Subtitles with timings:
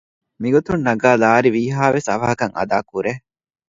[0.41, 3.11] މިގޮތުން ނަގައި ލާރި ވީހައިވެސް އަވަހަކަށް އަދާކުރޭ